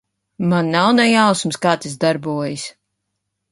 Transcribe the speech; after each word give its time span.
Man 0.53 0.71
nav 0.75 0.87
ne 1.01 1.05
jausmas, 1.09 1.61
kā 1.67 1.75
tas 1.85 2.01
darbojas. 2.07 2.67